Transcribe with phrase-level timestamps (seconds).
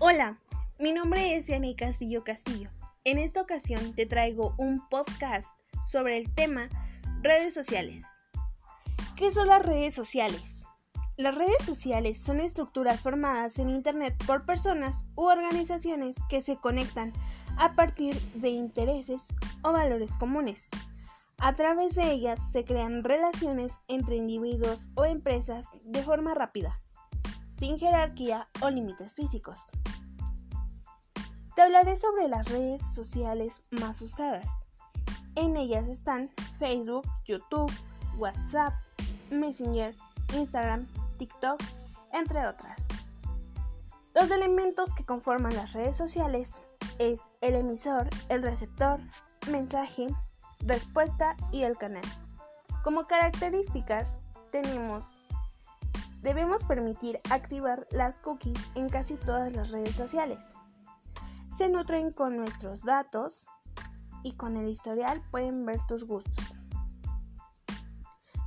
[0.00, 0.38] Hola,
[0.78, 2.70] mi nombre es Yanni Castillo Castillo.
[3.02, 5.48] En esta ocasión te traigo un podcast
[5.90, 6.68] sobre el tema
[7.20, 8.06] redes sociales.
[9.16, 10.62] ¿Qué son las redes sociales?
[11.16, 17.12] Las redes sociales son estructuras formadas en Internet por personas u organizaciones que se conectan
[17.56, 19.26] a partir de intereses
[19.64, 20.68] o valores comunes.
[21.38, 26.80] A través de ellas se crean relaciones entre individuos o empresas de forma rápida,
[27.58, 29.58] sin jerarquía o límites físicos.
[31.58, 34.48] Te hablaré sobre las redes sociales más usadas.
[35.34, 36.30] En ellas están
[36.60, 37.72] Facebook, YouTube,
[38.16, 38.74] WhatsApp,
[39.32, 39.92] Messenger,
[40.34, 41.60] Instagram, TikTok,
[42.12, 42.86] entre otras.
[44.14, 49.00] Los elementos que conforman las redes sociales es el emisor, el receptor,
[49.50, 50.14] mensaje,
[50.60, 52.04] respuesta y el canal.
[52.84, 54.20] Como características
[54.52, 55.12] tenemos
[56.22, 60.54] debemos permitir activar las cookies en casi todas las redes sociales
[61.58, 63.44] se nutren con nuestros datos
[64.22, 66.54] y con el historial pueden ver tus gustos.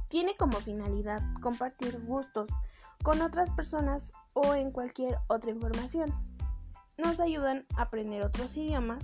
[0.07, 2.49] Tiene como finalidad compartir gustos
[3.03, 6.13] con otras personas o en cualquier otra información.
[6.97, 9.03] Nos ayudan a aprender otros idiomas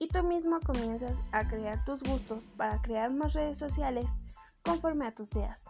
[0.00, 4.10] y tú mismo comienzas a crear tus gustos para crear más redes sociales
[4.64, 5.64] conforme a tus ideas.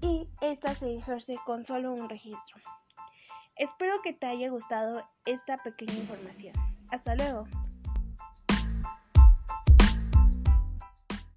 [0.00, 2.60] Y esta se ejerce con solo un registro.
[3.60, 6.54] Espero que te haya gustado esta pequeña información.
[6.90, 7.46] Hasta luego.